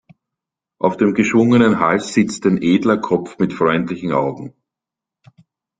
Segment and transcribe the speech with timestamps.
[0.79, 4.55] Auf dem geschwungenen Hals sitzt ein edler Kopf mit freundlichen Augen.